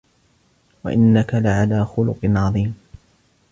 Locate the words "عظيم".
2.23-2.75